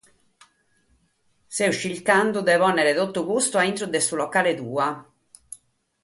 Ses 1.57 1.75
chirchende 1.83 2.41
de 2.49 2.55
pònnere 2.63 2.93
totu 3.01 3.23
custu 3.29 3.61
a 3.63 3.67
intro 3.73 3.87
de 3.97 4.01
su 4.07 4.15
locale 4.23 4.53
tuo. 4.63 4.89